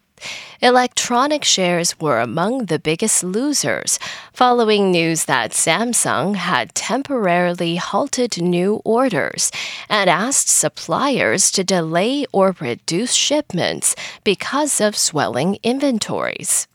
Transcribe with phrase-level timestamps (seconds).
[0.60, 3.98] Electronic shares were among the biggest losers,
[4.34, 9.50] following news that Samsung had temporarily halted new orders
[9.88, 16.68] and asked suppliers to delay or reduce shipments because of swelling inventories.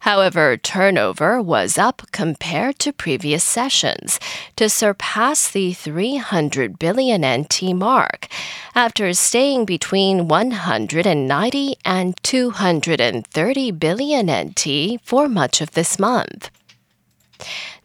[0.00, 4.18] However, turnover was up compared to previous sessions
[4.56, 8.28] to surpass the 300 billion NT mark
[8.74, 16.50] after staying between 190 and 230 billion NT for much of this month.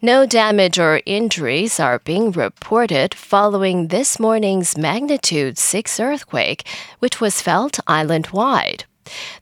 [0.02, 6.66] No damage or injuries are being reported following this morning's magnitude 6 earthquake,
[6.98, 8.84] which was felt island wide.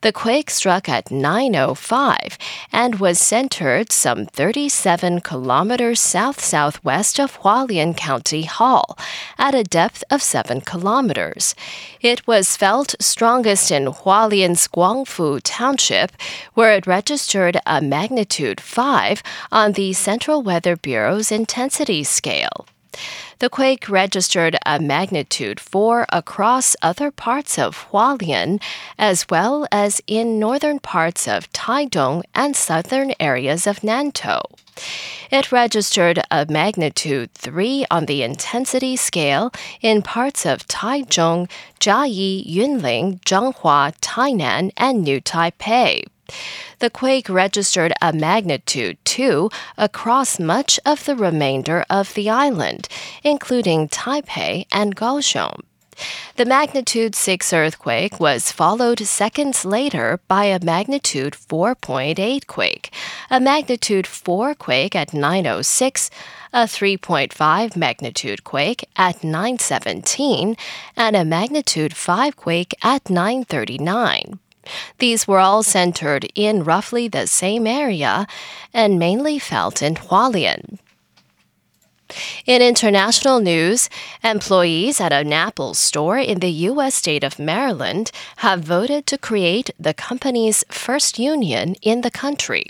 [0.01, 2.39] The quake struck at 9:05
[2.73, 8.99] and was centered some 37 kilometers south-southwest of Hualien County Hall
[9.39, 11.55] at a depth of 7 kilometers.
[12.01, 16.13] It was felt strongest in Hualien's Guangfu Township,
[16.55, 22.67] where it registered a magnitude 5 on the Central Weather Bureau's intensity scale.
[23.41, 28.61] The quake registered a magnitude 4 across other parts of Hualien,
[28.99, 34.41] as well as in northern parts of Taidong and southern areas of Nantou.
[35.31, 43.21] It registered a magnitude 3 on the intensity scale in parts of Taichung, Jiayi, Yunlin,
[43.21, 46.05] Zhanghua, Tainan, and New Taipei.
[46.79, 52.89] The quake registered a magnitude 2 across much of the remainder of the island,
[53.23, 55.61] including Taipei and Kaohsiung.
[56.37, 62.93] The magnitude 6 earthquake was followed seconds later by a magnitude 4.8 quake,
[63.31, 66.11] a magnitude 4 quake at 906,
[66.53, 70.57] a 3.5 magnitude quake at 917,
[70.97, 74.41] and a magnitude 5 quake at 939.
[74.99, 78.27] These were all centered in roughly the same area
[78.73, 80.79] and mainly felt in Hualien.
[82.47, 83.89] In international news,
[84.23, 86.95] employees at an Apple store in the U.S.
[86.95, 92.67] state of Maryland have voted to create the company's first union in the country.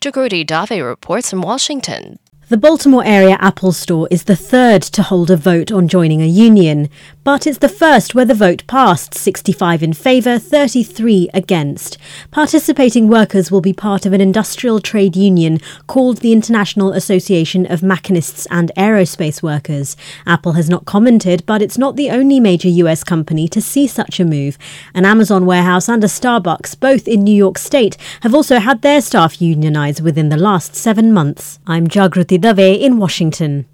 [0.00, 2.18] Jagruti Dave reports from Washington.
[2.48, 6.26] The Baltimore area Apple Store is the third to hold a vote on joining a
[6.26, 6.88] union,
[7.28, 11.98] but it's the first where the vote passed 65 in favour, 33 against.
[12.30, 17.82] Participating workers will be part of an industrial trade union called the International Association of
[17.82, 19.94] Machinists and Aerospace Workers.
[20.24, 24.18] Apple has not commented, but it's not the only major US company to see such
[24.18, 24.56] a move.
[24.94, 29.02] An Amazon warehouse and a Starbucks, both in New York State, have also had their
[29.02, 31.58] staff unionised within the last seven months.
[31.66, 33.66] I'm Jagruti Dave in Washington.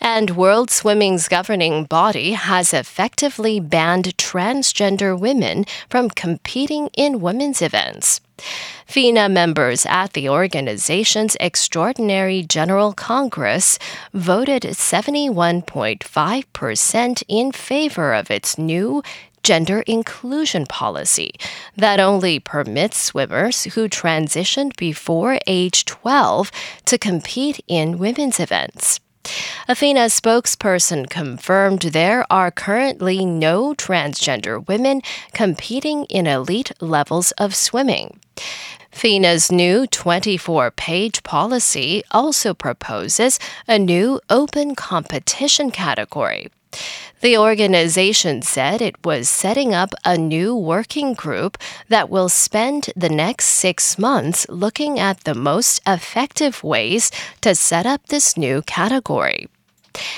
[0.00, 8.20] And World Swimming's governing body has effectively banned transgender women from competing in women's events.
[8.86, 13.78] FINA members at the organization's Extraordinary General Congress
[14.12, 19.02] voted 71.5% in favor of its new
[19.44, 21.30] gender inclusion policy
[21.76, 26.50] that only permits swimmers who transitioned before age 12
[26.86, 28.98] to compete in women's events.
[29.68, 35.00] A FINA spokesperson confirmed there are currently no transgender women
[35.32, 38.20] competing in elite levels of swimming.
[38.90, 46.48] FINA's new 24 page policy also proposes a new open competition category.
[47.20, 51.56] The organization said it was setting up a new working group
[51.88, 57.10] that will spend the next six months looking at the most effective ways
[57.40, 59.48] to set up this new category.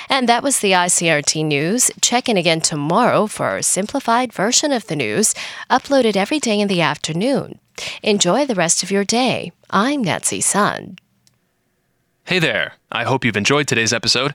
[0.09, 1.91] And that was the ICRT news.
[2.01, 5.35] Check in again tomorrow for a simplified version of the news,
[5.71, 7.61] uploaded every day in the afternoon.
[8.03, 9.53] Enjoy the rest of your day.
[9.71, 10.99] I'm Nancy Sun.
[12.25, 12.73] Hey there.
[12.91, 14.35] I hope you've enjoyed today's episode.